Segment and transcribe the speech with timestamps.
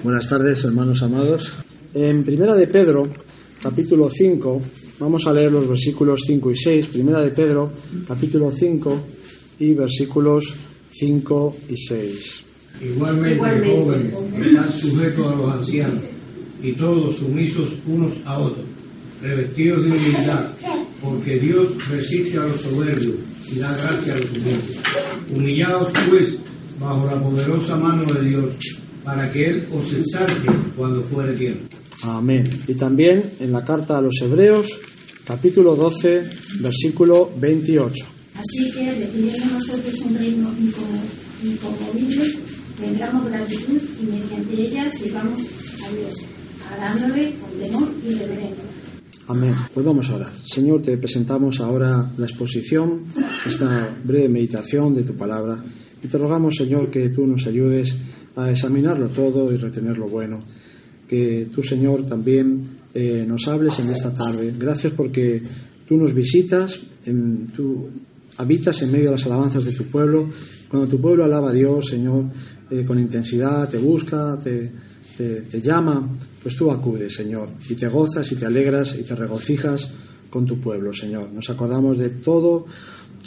[0.00, 1.52] Buenas tardes, hermanos amados.
[1.92, 3.08] En Primera de Pedro,
[3.60, 4.62] capítulo 5,
[5.00, 6.86] vamos a leer los versículos 5 y 6.
[6.86, 7.72] Primera de Pedro,
[8.06, 9.00] capítulo 5
[9.58, 10.54] y versículos
[10.92, 12.42] 5 y 6.
[12.80, 14.46] Igualmente, Igualmente, jóvenes, jóvenes.
[14.46, 16.02] están sujetos a los ancianos
[16.62, 18.66] y todos sumisos unos a otros,
[19.20, 20.50] revestidos de humildad,
[21.02, 23.16] porque Dios resiste a los soberbios
[23.50, 24.78] y da gracia a los humildes.
[25.34, 26.36] Humillados pues
[26.78, 28.44] bajo la poderosa mano de Dios,
[29.08, 31.64] para que Él os exalte cuando fuere tiempo.
[32.02, 32.46] Amén.
[32.66, 34.66] Y también en la carta a los Hebreos,
[35.24, 36.28] capítulo 12,
[36.60, 38.04] versículo 28.
[38.34, 40.52] Así que, recibiendo nosotros un reino
[41.42, 42.22] inconmovible,
[42.78, 46.14] tendremos gratitud y mediante ella sirvamos a Dios,
[46.70, 48.64] agradándole con temor y reverencia.
[49.26, 49.54] Amén.
[49.72, 50.32] Pues vamos a orar.
[50.44, 53.04] Señor, te presentamos ahora la exposición,
[53.46, 55.64] esta breve meditación de tu palabra.
[56.02, 57.96] Y te rogamos, Señor, que tú nos ayudes
[58.38, 60.42] a examinarlo todo y retener lo bueno.
[61.08, 64.54] Que tú, Señor, también eh, nos hables en esta tarde.
[64.56, 65.42] Gracias porque
[65.86, 67.88] tú nos visitas, en, tú
[68.36, 70.28] habitas en medio de las alabanzas de tu pueblo.
[70.70, 72.26] Cuando tu pueblo alaba a Dios, Señor,
[72.70, 74.70] eh, con intensidad, te busca, te,
[75.16, 76.08] te, te llama,
[76.40, 79.90] pues tú acudes, Señor, y te gozas y te alegras y te regocijas
[80.30, 81.32] con tu pueblo, Señor.
[81.32, 82.66] Nos acordamos de todo,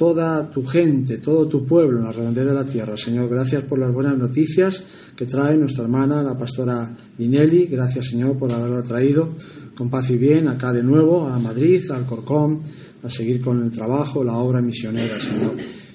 [0.02, 3.30] toda tu gente, todo tu pueblo en la redondez de la tierra, Señor.
[3.30, 4.84] Gracias por las buenas noticias
[5.16, 7.68] que trae nuestra hermana, la pastora Dinelli.
[7.68, 9.36] Gracias, Señor, por haberla traído
[9.78, 12.64] con paz y bien acá de nuevo a Madrid, al Corcón,
[13.04, 15.54] a seguir con el trabajo, la obra misionera, Señor.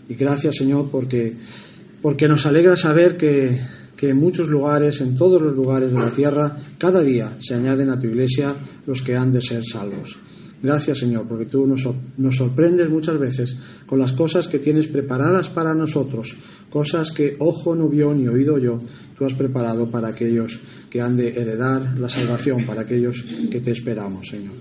[0.08, 1.34] Y gracias, Señor, porque
[2.00, 3.60] porque nos alegra saber que,
[3.96, 7.90] que en muchos lugares, en todos los lugares de la tierra, cada día se añaden
[7.90, 8.54] a tu iglesia
[8.86, 10.16] los que han de ser salvos.
[10.66, 15.48] Gracias Señor, porque tú nos, nos sorprendes muchas veces con las cosas que tienes preparadas
[15.48, 16.34] para nosotros,
[16.70, 18.80] cosas que ojo no vio ni oído yo,
[19.16, 20.58] tú has preparado para aquellos
[20.90, 24.54] que han de heredar la salvación, para aquellos que te esperamos, Señor.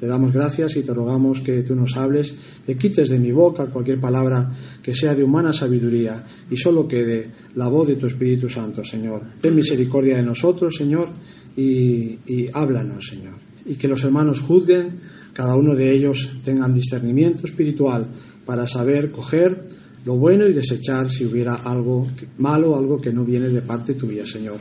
[0.00, 2.34] Te damos gracias y te rogamos que tú nos hables,
[2.66, 4.52] te quites de mi boca cualquier palabra
[4.82, 9.22] que sea de humana sabiduría y solo quede la voz de tu Espíritu Santo, Señor.
[9.40, 11.10] Ten misericordia de nosotros, Señor,
[11.56, 13.34] y, y háblanos, Señor.
[13.64, 18.06] Y que los hermanos juzguen, cada uno de ellos tengan discernimiento espiritual
[18.46, 19.68] para saber coger
[20.06, 22.06] lo bueno y desechar si hubiera algo
[22.38, 24.56] malo, algo que no viene de parte tuya, Señor.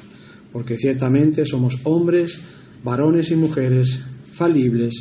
[0.52, 2.42] Porque ciertamente somos hombres,
[2.84, 4.04] varones y mujeres
[4.34, 4.96] falibles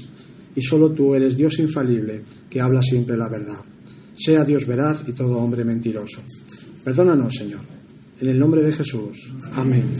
[0.54, 3.58] y solo tú eres Dios infalible que habla siempre la verdad.
[4.16, 6.22] Sea Dios veraz y todo hombre mentiroso.
[6.84, 7.62] Perdónanos, Señor.
[8.20, 9.32] En el nombre de Jesús.
[9.54, 9.90] Amén.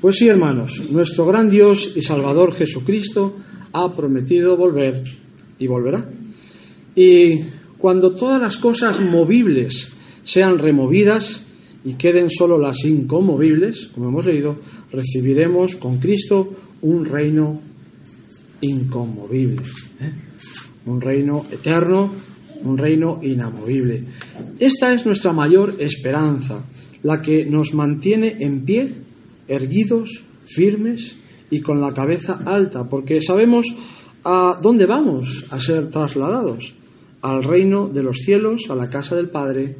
[0.00, 3.36] Pues sí, hermanos, nuestro gran Dios y Salvador Jesucristo
[3.72, 5.04] ha prometido volver
[5.58, 6.08] y volverá.
[6.96, 7.40] Y
[7.76, 9.92] cuando todas las cosas movibles
[10.24, 11.42] sean removidas
[11.84, 14.56] y queden solo las inconmovibles, como hemos leído,
[14.90, 16.50] recibiremos con Cristo
[16.80, 17.60] un reino
[18.62, 19.60] inconmovible,
[20.00, 20.12] ¿eh?
[20.86, 22.10] un reino eterno,
[22.64, 24.02] un reino inamovible.
[24.58, 26.64] Esta es nuestra mayor esperanza,
[27.02, 28.94] la que nos mantiene en pie,
[29.50, 31.16] erguidos, firmes
[31.50, 33.66] y con la cabeza alta, porque sabemos
[34.24, 36.72] a dónde vamos a ser trasladados,
[37.22, 39.76] al reino de los cielos, a la casa del Padre,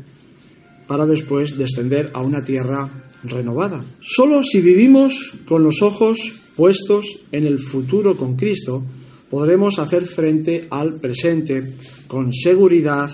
[0.86, 2.88] para después descender a una tierra
[3.22, 3.84] renovada.
[4.00, 6.19] Solo si vivimos con los ojos
[6.56, 8.82] puestos en el futuro con Cristo,
[9.30, 11.75] podremos hacer frente al presente
[12.09, 13.10] con seguridad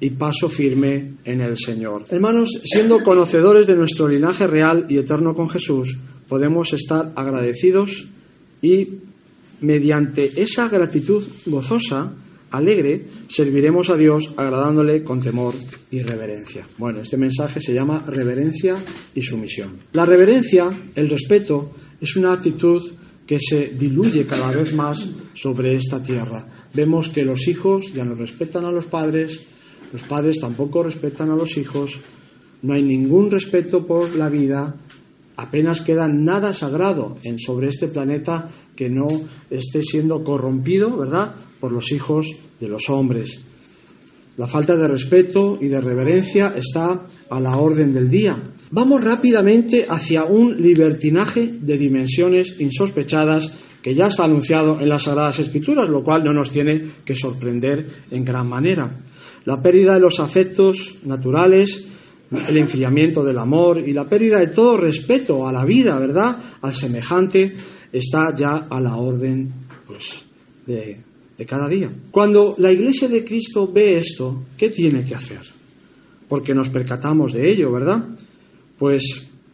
[0.00, 2.04] y paso firme en el Señor.
[2.10, 5.98] Hermanos, siendo conocedores de nuestro linaje real y eterno con Jesús,
[6.28, 8.06] podemos estar agradecidos
[8.62, 8.88] y
[9.60, 12.12] mediante esa gratitud gozosa,
[12.50, 15.54] alegre, serviremos a Dios agradándole con temor
[15.90, 16.66] y reverencia.
[16.78, 18.76] Bueno, este mensaje se llama reverencia
[19.14, 19.78] y sumisión.
[19.92, 22.82] La reverencia, el respeto, es una actitud
[23.26, 26.46] que se diluye cada vez más sobre esta tierra.
[26.72, 29.40] Vemos que los hijos ya no respetan a los padres,
[29.92, 32.00] los padres tampoco respetan a los hijos,
[32.62, 34.74] no hay ningún respeto por la vida,
[35.36, 39.06] apenas queda nada sagrado en sobre este planeta que no
[39.50, 42.26] esté siendo corrompido, ¿verdad?, por los hijos
[42.60, 43.40] de los hombres.
[44.36, 48.36] La falta de respeto y de reverencia está a la orden del día.
[48.70, 53.52] Vamos rápidamente hacia un libertinaje de dimensiones insospechadas
[53.82, 58.04] que ya está anunciado en las Sagradas Escrituras, lo cual no nos tiene que sorprender
[58.10, 58.90] en gran manera.
[59.48, 61.86] La pérdida de los afectos naturales,
[62.30, 66.36] el enfriamiento del amor y la pérdida de todo respeto a la vida, ¿verdad?
[66.60, 67.56] Al semejante,
[67.90, 69.50] está ya a la orden
[69.86, 70.04] pues,
[70.66, 70.98] de,
[71.38, 71.90] de cada día.
[72.10, 75.40] Cuando la Iglesia de Cristo ve esto, ¿qué tiene que hacer?
[76.28, 78.04] Porque nos percatamos de ello, ¿verdad?
[78.78, 79.02] Pues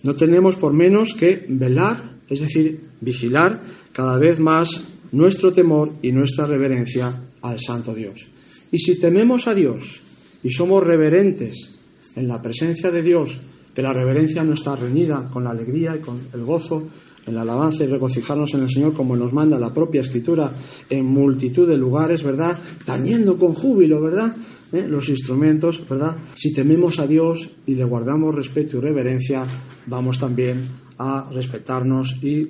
[0.02, 3.62] no tenemos por menos que velar, es decir, vigilar
[3.92, 4.70] cada vez más
[5.12, 8.33] nuestro temor y nuestra reverencia al Santo Dios.
[8.74, 10.00] Y si tememos a Dios
[10.42, 11.70] y somos reverentes
[12.16, 13.38] en la presencia de Dios,
[13.72, 16.82] que la reverencia no está reñida con la alegría y con el gozo,
[17.24, 20.50] en la alabanza y regocijarnos en el Señor como nos manda la propia Escritura
[20.90, 22.58] en multitud de lugares, ¿verdad?
[22.84, 24.34] Tañendo con júbilo, ¿verdad?
[24.72, 24.88] ¿Eh?
[24.88, 26.16] Los instrumentos, ¿verdad?
[26.34, 29.46] Si tememos a Dios y le guardamos respeto y reverencia,
[29.86, 32.48] vamos también a respetarnos y,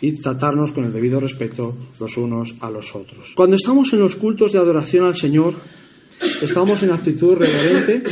[0.00, 3.32] y tratarnos con el debido respeto los unos a los otros.
[3.34, 5.54] Cuando estamos en los cultos de adoración al Señor,
[6.40, 8.02] estamos en actitud reverente,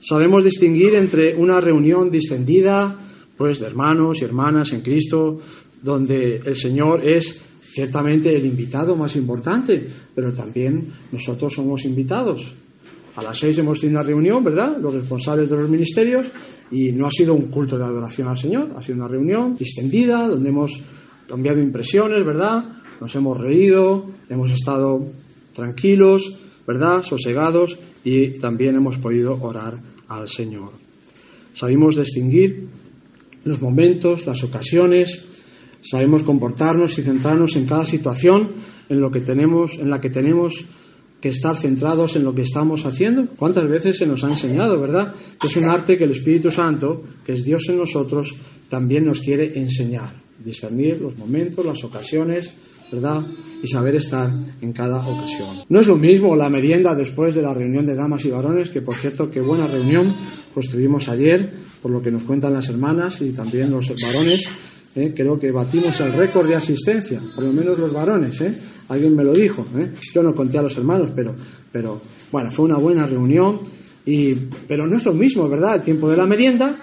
[0.00, 2.96] sabemos distinguir entre una reunión distendida,
[3.36, 5.40] pues de hermanos y hermanas en Cristo,
[5.82, 7.40] donde el Señor es
[7.72, 12.42] ciertamente el invitado más importante, pero también nosotros somos invitados.
[13.16, 14.76] A las seis hemos tenido una reunión, ¿verdad?
[14.80, 16.26] Los responsables de los ministerios,
[16.70, 20.28] y no ha sido un culto de adoración al Señor, ha sido una reunión distendida,
[20.28, 20.80] donde hemos
[21.28, 22.64] cambiado impresiones, ¿verdad?
[23.00, 25.06] Nos hemos reído, hemos estado
[25.54, 27.02] tranquilos, ¿verdad?
[27.02, 29.78] Sosegados y también hemos podido orar
[30.08, 30.70] al Señor.
[31.54, 32.68] Sabemos distinguir
[33.44, 35.24] los momentos, las ocasiones,
[35.82, 38.48] sabemos comportarnos y centrarnos en cada situación
[38.88, 40.64] en lo que tenemos, en la que tenemos
[41.20, 43.26] que estar centrados en lo que estamos haciendo.
[43.36, 45.14] ¿Cuántas veces se nos ha enseñado, verdad?
[45.38, 48.34] Que es un arte que el Espíritu Santo, que es Dios en nosotros,
[48.68, 50.12] también nos quiere enseñar.
[50.42, 52.54] Discernir los momentos, las ocasiones,
[52.90, 53.22] ¿verdad?
[53.62, 54.30] Y saber estar
[54.60, 55.64] en cada ocasión.
[55.68, 58.80] No es lo mismo la merienda después de la reunión de damas y varones, que
[58.80, 60.14] por cierto, qué buena reunión,
[60.54, 61.50] pues tuvimos ayer,
[61.82, 64.48] por lo que nos cuentan las hermanas y también los varones,
[64.94, 65.12] ¿eh?
[65.14, 68.54] creo que batimos el récord de asistencia, por lo menos los varones, ¿eh?
[68.90, 69.92] Alguien me lo dijo, ¿eh?
[70.12, 71.34] yo no conté a los hermanos, pero,
[71.70, 72.00] pero
[72.32, 73.60] bueno, fue una buena reunión,
[74.04, 74.34] y,
[74.66, 75.76] pero no es lo mismo, ¿verdad?
[75.76, 76.76] El tiempo de la merienda,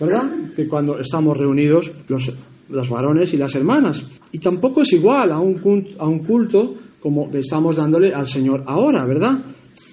[0.00, 0.24] ¿verdad?
[0.56, 2.32] Que cuando estamos reunidos los,
[2.70, 4.02] los varones y las hermanas.
[4.32, 9.04] Y tampoco es igual a un, a un culto como estamos dándole al Señor ahora,
[9.04, 9.38] ¿verdad?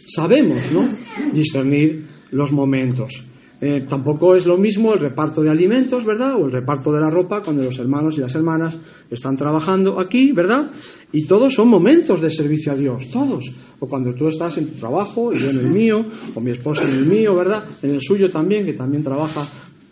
[0.08, 0.88] Sabemos, ¿no?
[1.34, 3.12] Discernir los momentos.
[3.60, 6.36] Eh, tampoco es lo mismo el reparto de alimentos, ¿verdad?
[6.36, 8.78] O el reparto de la ropa cuando los hermanos y las hermanas
[9.10, 10.70] están trabajando aquí, ¿verdad?
[11.12, 13.46] Y todos son momentos de servicio a Dios, todos.
[13.80, 16.06] O cuando tú estás en tu trabajo y yo en el mío,
[16.36, 17.64] o mi esposa en el mío, ¿verdad?
[17.82, 19.48] En el suyo también, que también trabaja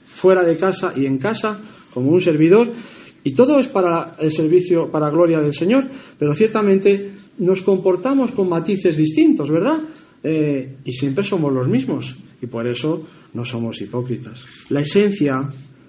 [0.05, 1.59] fuera de casa y en casa
[1.91, 2.71] como un servidor.
[3.23, 5.85] Y todo es para el servicio, para gloria del Señor,
[6.19, 9.79] pero ciertamente nos comportamos con matices distintos, ¿verdad?
[10.21, 12.15] Eh, y siempre somos los mismos.
[12.41, 13.03] Y por eso
[13.35, 14.39] no somos hipócritas.
[14.69, 15.47] La esencia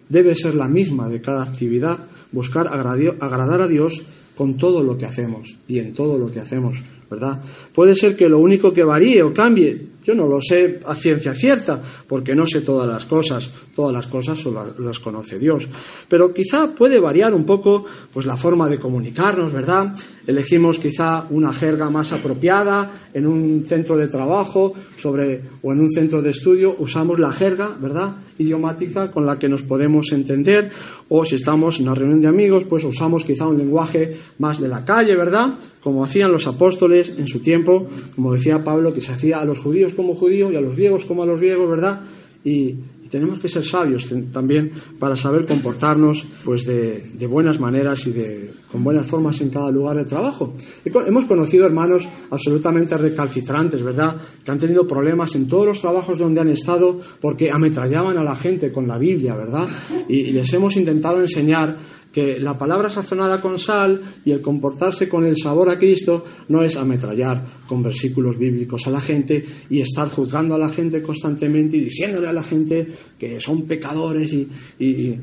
[0.09, 1.99] debe ser la misma de cada actividad,
[2.33, 4.03] buscar agradar a Dios
[4.37, 6.77] con todo lo que hacemos y en todo lo que hacemos,
[7.11, 7.43] ¿verdad?
[7.73, 11.35] Puede ser que lo único que varíe o cambie, yo no lo sé a ciencia
[11.35, 14.39] cierta, porque no sé todas las cosas, todas las cosas
[14.79, 15.67] las conoce Dios.
[16.09, 19.97] Pero quizá puede variar un poco pues la forma de comunicarnos, ¿verdad?
[20.25, 25.91] Elegimos quizá una jerga más apropiada en un centro de trabajo sobre o en un
[25.91, 28.15] centro de estudio usamos la jerga, ¿verdad?
[28.39, 30.71] idiomática con la que nos podemos entender
[31.09, 34.69] o si estamos en una reunión de amigos, pues usamos quizá un lenguaje más de
[34.69, 35.59] la calle, ¿verdad?
[35.81, 39.59] Como hacían los apóstoles en su tiempo, como decía Pablo que se hacía a los
[39.59, 42.03] judíos como judíos y a los griegos como a los griegos, ¿verdad?
[42.45, 42.77] Y,
[43.11, 48.83] tenemos que ser sabios también para saber comportarnos pues de, buenas maneras y de, con
[48.83, 50.55] buenas formas en cada lugar de trabajo.
[50.85, 54.17] Hemos conocido hermanos absolutamente recalcitrantes, ¿verdad?
[54.45, 58.35] Que han tenido problemas en todos los trabajos donde han estado porque ametrallaban a la
[58.35, 59.69] gente con la Biblia, ¿verdad?
[60.09, 61.77] y les hemos intentado enseñar
[62.17, 66.65] que la palabra sazonada con sal y el comportarse con el sabor a Cristo no
[66.65, 71.77] es ametrallar con versículos bíblicos a la gente y estar juzgando a la gente constantemente
[71.77, 75.19] y diciéndole a la gente que son pecadores y,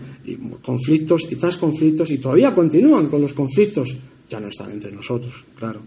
[0.62, 3.90] conflictos y tras conflictos y todavía continúan con los conflictos,
[4.30, 5.82] ya no están entre nosotros, claro.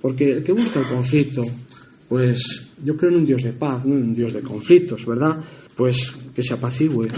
[0.00, 1.44] Porque el que busca el conflicto,
[2.08, 5.44] pues yo creo en un Dios de paz, no en un Dios de conflictos, ¿verdad?
[5.76, 7.08] Pues que se apacigüe,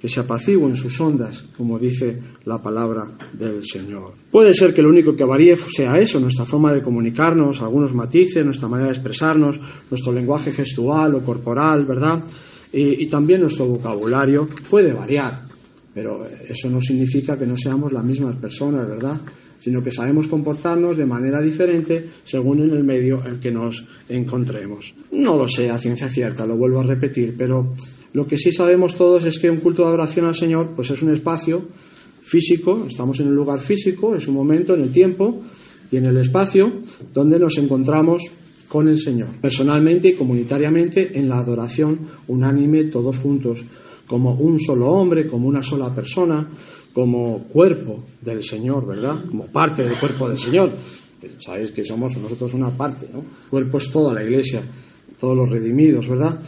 [0.00, 4.12] que se apacigüen sus ondas, como dice la palabra del Señor.
[4.30, 8.44] Puede ser que lo único que varíe sea eso, nuestra forma de comunicarnos, algunos matices,
[8.44, 9.58] nuestra manera de expresarnos,
[9.90, 12.22] nuestro lenguaje gestual o corporal, ¿verdad?
[12.72, 15.42] Y, y también nuestro vocabulario puede variar,
[15.92, 19.20] pero eso no significa que no seamos las mismas personas, ¿verdad?
[19.58, 24.94] sino que sabemos comportarnos de manera diferente según en el medio en que nos encontremos.
[25.12, 27.74] No lo sé a ciencia cierta, lo vuelvo a repetir, pero
[28.12, 31.02] lo que sí sabemos todos es que un culto de adoración al Señor pues es
[31.02, 31.62] un espacio
[32.22, 35.42] físico, estamos en un lugar físico, es un momento en el tiempo
[35.90, 36.72] y en el espacio
[37.12, 38.22] donde nos encontramos
[38.68, 43.64] con el Señor, personalmente y comunitariamente en la adoración unánime todos juntos,
[44.06, 46.46] como un solo hombre, como una sola persona,
[46.92, 49.24] como cuerpo del Señor, ¿verdad?
[49.26, 50.70] Como parte del cuerpo del Señor.
[51.40, 53.20] Sabéis que somos nosotros una parte, ¿no?
[53.20, 54.62] El cuerpo es toda la iglesia,
[55.18, 56.38] todos los redimidos, ¿verdad?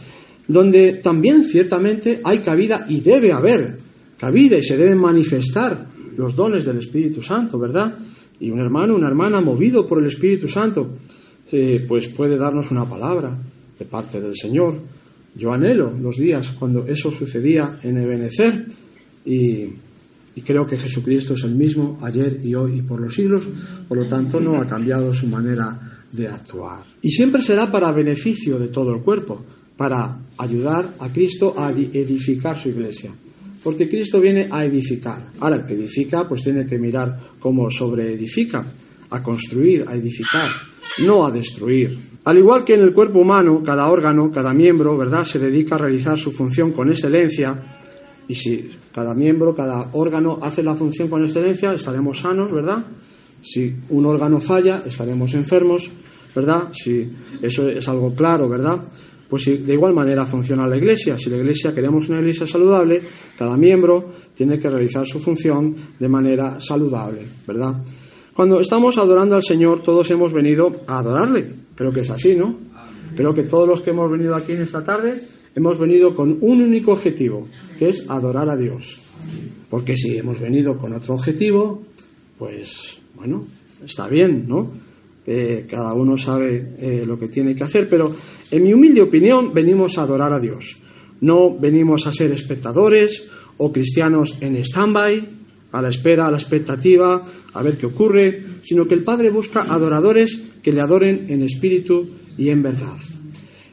[0.47, 3.79] Donde también ciertamente hay cabida y debe haber
[4.17, 7.97] cabida y se deben manifestar los dones del Espíritu Santo, ¿verdad?
[8.39, 10.97] Y un hermano, una hermana movido por el Espíritu Santo,
[11.51, 13.37] eh, pues puede darnos una palabra
[13.77, 14.79] de parte del Señor.
[15.35, 18.65] Yo anhelo los días cuando eso sucedía en Ebenezer
[19.25, 19.69] y,
[20.35, 23.43] y creo que Jesucristo es el mismo ayer y hoy y por los siglos,
[23.87, 26.83] por lo tanto no ha cambiado su manera de actuar.
[27.01, 29.43] Y siempre será para beneficio de todo el cuerpo,
[29.77, 33.11] para ayudar a Cristo a edificar su iglesia.
[33.63, 35.29] Porque Cristo viene a edificar.
[35.39, 38.65] Ahora, el que edifica, pues tiene que mirar cómo sobreedifica,
[39.11, 40.47] a construir, a edificar,
[41.05, 41.97] no a destruir.
[42.23, 45.79] Al igual que en el cuerpo humano, cada órgano, cada miembro, ¿verdad?, se dedica a
[45.79, 47.55] realizar su función con excelencia.
[48.27, 52.83] Y si cada miembro, cada órgano hace la función con excelencia, estaremos sanos, ¿verdad?
[53.43, 55.89] Si un órgano falla, estaremos enfermos,
[56.35, 56.71] ¿verdad?
[56.73, 57.09] Si
[57.41, 58.79] eso es algo claro, ¿verdad?
[59.31, 61.17] Pues de igual manera funciona la iglesia.
[61.17, 63.01] Si la iglesia queremos una iglesia saludable,
[63.37, 67.77] cada miembro tiene que realizar su función de manera saludable, ¿verdad?
[68.35, 71.49] Cuando estamos adorando al Señor, todos hemos venido a adorarle.
[71.75, 72.57] Creo que es así, ¿no?
[73.15, 75.23] Creo que todos los que hemos venido aquí en esta tarde
[75.55, 77.47] hemos venido con un único objetivo,
[77.79, 78.99] que es adorar a Dios.
[79.69, 81.83] Porque si hemos venido con otro objetivo,
[82.37, 83.45] pues bueno,
[83.85, 84.90] está bien, ¿no?
[85.25, 88.15] Eh, cada uno sabe eh, lo que tiene que hacer, pero
[88.49, 90.77] en mi humilde opinión venimos a adorar a Dios.
[91.21, 93.23] No venimos a ser espectadores
[93.57, 98.87] o cristianos en stand-by, a la espera, a la expectativa, a ver qué ocurre, sino
[98.87, 102.97] que el Padre busca adoradores que le adoren en espíritu y en verdad.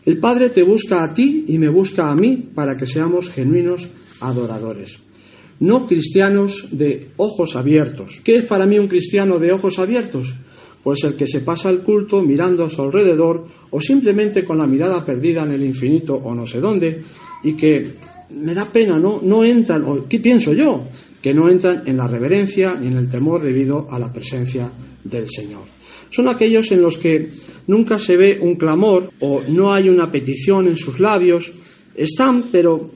[0.05, 3.89] El Padre te busca a ti y me busca a mí para que seamos genuinos
[4.21, 4.99] adoradores
[5.61, 8.21] no cristianos de ojos abiertos.
[8.23, 10.35] ¿Qué es para mí un cristiano de ojos abiertos?
[10.89, 14.67] Pues el que se pasa el culto mirando a su alrededor o simplemente con la
[14.67, 17.05] mirada perdida en el infinito o no sé dónde
[17.45, 17.87] y que
[18.31, 20.85] me da pena, no, no entran, o ¿qué pienso yo?
[21.21, 24.71] Que no entran en la reverencia ni en el temor debido a la presencia
[25.05, 25.65] del Señor.
[26.09, 27.33] Son aquellos en los que
[27.67, 31.53] nunca se ve un clamor o no hay una petición en sus labios.
[31.95, 32.93] Están, pero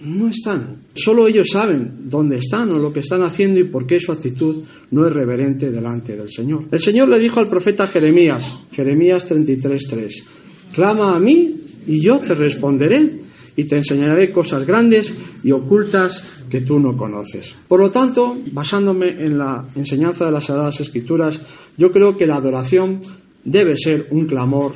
[0.00, 0.83] no están.
[0.94, 4.62] Solo ellos saben dónde están o lo que están haciendo y por qué su actitud
[4.92, 6.66] no es reverente delante del Señor.
[6.70, 10.24] El Señor le dijo al profeta Jeremías, Jeremías 33:3,
[10.72, 13.24] clama a mí y yo te responderé
[13.56, 17.54] y te enseñaré cosas grandes y ocultas que tú no conoces.
[17.66, 21.40] Por lo tanto, basándome en la enseñanza de las Sagradas Escrituras,
[21.76, 23.00] yo creo que la adoración
[23.44, 24.72] debe ser un clamor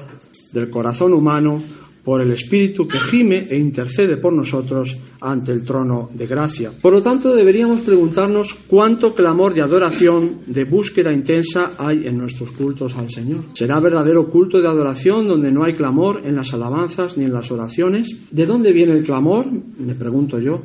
[0.52, 1.62] del corazón humano
[2.08, 6.72] por el Espíritu que gime e intercede por nosotros ante el trono de gracia.
[6.72, 12.52] Por lo tanto, deberíamos preguntarnos cuánto clamor de adoración, de búsqueda intensa hay en nuestros
[12.52, 13.40] cultos al Señor.
[13.52, 17.50] ¿Será verdadero culto de adoración donde no hay clamor en las alabanzas ni en las
[17.50, 18.08] oraciones?
[18.30, 19.44] ¿De dónde viene el clamor?
[19.78, 20.62] Me pregunto yo.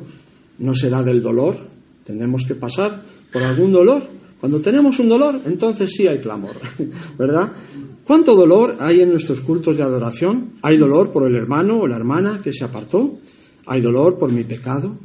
[0.60, 1.58] ¿No será del dolor?
[2.04, 4.02] ¿Tendremos que pasar por algún dolor?
[4.44, 6.56] Cuando tenemos un dolor, entonces sí hay clamor,
[7.18, 7.50] ¿verdad?
[8.06, 10.50] ¿Cuánto dolor hay en nuestros cultos de adoración?
[10.60, 13.20] ¿Hay dolor por el hermano o la hermana que se apartó?
[13.64, 14.98] ¿Hay dolor por mi pecado?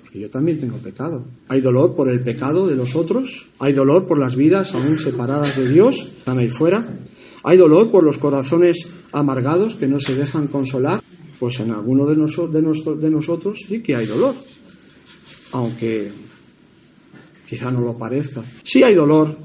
[0.00, 1.22] Porque yo también tengo pecado.
[1.48, 3.44] ¿Hay dolor por el pecado de los otros?
[3.58, 5.98] ¿Hay dolor por las vidas aún separadas de Dios?
[5.98, 6.88] ¿Están ahí fuera?
[7.44, 11.02] ¿Hay dolor por los corazones amargados que no se dejan consolar?
[11.38, 14.34] Pues en alguno de, de, de nosotros sí que hay dolor.
[15.52, 16.10] Aunque
[17.48, 18.42] quizá no lo parezca.
[18.64, 19.36] Sí hay dolor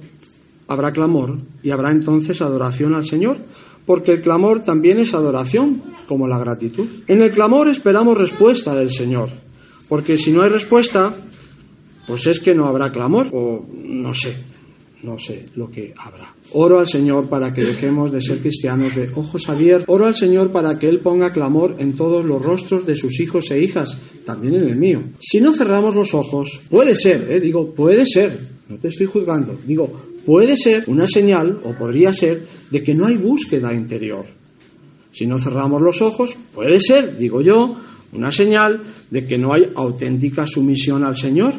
[0.68, 3.38] habrá clamor y habrá entonces adoración al Señor,
[3.86, 6.88] porque el clamor también es adoración, como la gratitud.
[7.08, 9.30] En el clamor esperamos respuesta del Señor,
[9.90, 11.14] porque si no hay respuesta,
[12.08, 14.36] pues es que no habrá clamor, o no sé,
[15.04, 16.34] no sé lo que habrá.
[16.54, 19.86] Oro al Señor para que dejemos de ser cristianos de ojos abiertos.
[19.88, 23.52] Oro al Señor para que Él ponga clamor en todos los rostros de sus hijos
[23.52, 25.04] e hijas, también en el mío.
[25.20, 29.60] Si no cerramos los ojos, puede ser, eh, digo, puede ser, no te estoy juzgando,
[29.66, 29.92] digo,
[30.26, 34.26] puede ser una señal, o podría ser, de que no hay búsqueda interior.
[35.12, 37.76] Si no cerramos los ojos, puede ser, digo yo,
[38.14, 41.54] una señal de que no hay auténtica sumisión al Señor.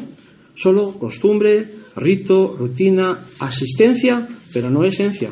[0.55, 5.31] Solo costumbre, rito, rutina, asistencia, pero no esencia.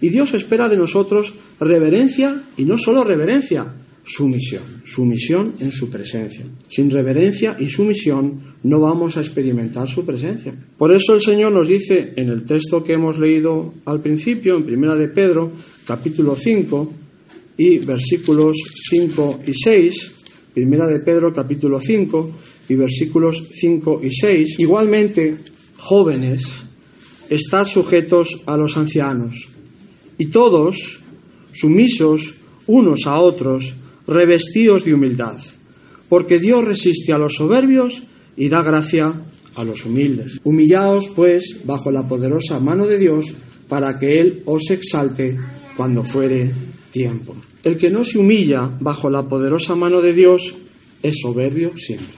[0.00, 6.44] Y Dios espera de nosotros reverencia y no solo reverencia, sumisión, sumisión en su presencia.
[6.68, 10.54] Sin reverencia y sumisión no vamos a experimentar su presencia.
[10.78, 14.64] Por eso el Señor nos dice en el texto que hemos leído al principio, en
[14.64, 15.52] Primera de Pedro,
[15.86, 16.92] capítulo 5
[17.58, 18.56] y versículos
[18.90, 20.12] 5 y 6,
[20.54, 22.30] Primera de Pedro capítulo 5
[22.68, 24.58] y versículos 5 y 6.
[24.58, 25.36] Igualmente,
[25.78, 26.46] jóvenes,
[27.28, 29.48] estad sujetos a los ancianos,
[30.18, 31.00] y todos
[31.52, 32.34] sumisos
[32.66, 33.74] unos a otros,
[34.06, 35.36] revestidos de humildad,
[36.08, 38.02] porque Dios resiste a los soberbios
[38.36, 39.12] y da gracia
[39.54, 40.40] a los humildes.
[40.44, 43.32] Humillaos, pues, bajo la poderosa mano de Dios,
[43.68, 45.38] para que Él os exalte
[45.76, 46.52] cuando fuere
[46.92, 47.34] tiempo.
[47.64, 50.54] El que no se humilla bajo la poderosa mano de Dios
[51.02, 52.14] es soberbio siempre.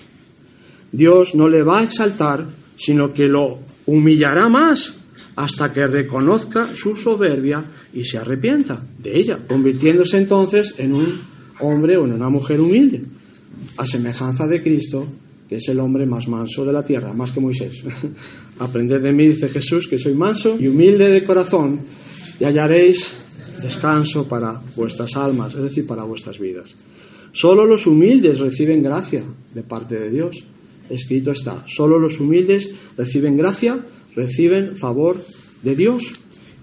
[0.93, 2.47] Dios no le va a exaltar,
[2.79, 4.95] sino que lo humillará más
[5.37, 11.21] hasta que reconozca su soberbia y se arrepienta de ella, convirtiéndose entonces en un
[11.61, 13.03] hombre o en una mujer humilde,
[13.77, 15.07] a semejanza de Cristo,
[15.49, 17.83] que es el hombre más manso de la tierra, más que Moisés.
[18.59, 21.81] Aprended de mí, dice Jesús, que soy manso y humilde de corazón,
[22.41, 23.17] y hallaréis
[23.63, 26.75] descanso para vuestras almas, es decir, para vuestras vidas.
[27.33, 29.23] Solo los humildes reciben gracia
[29.55, 30.37] de parte de Dios.
[30.91, 33.85] Escrito está, solo los humildes reciben gracia
[34.19, 35.23] reciben favor
[35.63, 36.03] de Dios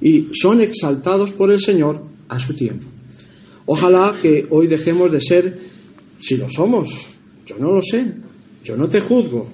[0.02, 2.86] y son exaltados por el Señor a su tiempo.
[3.66, 5.60] Ojalá que hoy dejemos de ser,
[6.20, 6.90] si lo somos,
[7.46, 8.06] yo no lo sé,
[8.64, 9.48] yo no te juzgo,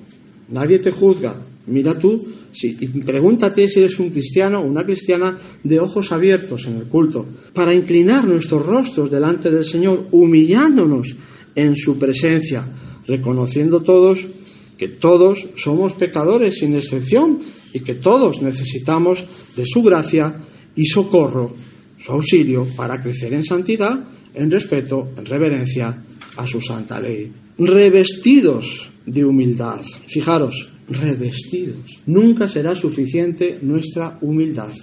[0.50, 1.36] nadie te juzga.
[1.68, 6.66] Mira tú, si, y pregúntate si eres un cristiano o una cristiana de ojos abiertos
[6.66, 11.16] en el culto, para inclinar nuestros rostros delante del Señor, humillándonos
[11.54, 12.66] en su presencia,
[13.06, 14.26] reconociendo todos
[14.82, 17.38] que todos somos pecadores sin excepción
[17.72, 19.24] y que todos necesitamos
[19.56, 20.42] de su gracia
[20.76, 21.54] y socorro,
[22.00, 26.02] su auxilio para crecer en santidad, en respeto, en reverencia
[26.36, 27.32] a su santa ley.
[27.60, 29.82] Revestidos de humildad.
[30.08, 32.02] Fijaros, revestidos.
[32.08, 34.74] Nunca será suficiente nuestra humildad.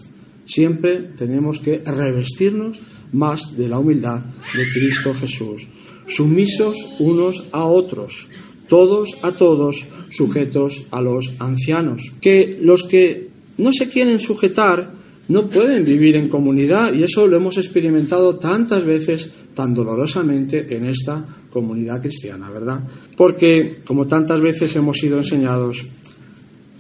[0.46, 2.78] Siempre tenemos que revestirnos
[3.10, 4.20] más de la humildad
[4.54, 5.66] de Cristo Jesús.
[6.06, 8.28] Sumisos unos a otros,
[8.68, 12.12] todos a todos, sujetos a los ancianos.
[12.20, 14.92] Que los que no se quieren sujetar
[15.28, 20.86] no pueden vivir en comunidad y eso lo hemos experimentado tantas veces, tan dolorosamente en
[20.86, 22.80] esta comunidad cristiana, ¿verdad?
[23.16, 25.84] Porque, como tantas veces hemos sido enseñados,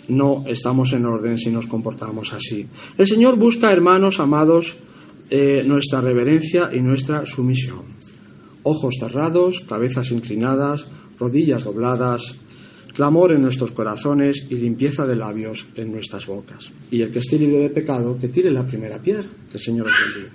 [0.08, 2.66] no estamos en orden si nos comportamos así.
[2.96, 4.76] El Señor busca, hermanos amados,
[5.28, 7.82] eh, nuestra reverencia y nuestra sumisión.
[8.62, 10.86] Ojos cerrados, cabezas inclinadas,
[11.18, 12.22] rodillas dobladas,
[12.94, 16.70] clamor en nuestros corazones y limpieza de labios en nuestras bocas.
[16.90, 19.24] Y el que esté libre de pecado, que tire la primera piedra.
[19.50, 20.32] Que el Señor os bendiga.